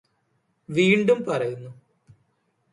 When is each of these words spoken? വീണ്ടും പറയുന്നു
വീണ്ടും 0.69 1.19
പറയുന്നു 1.23 1.71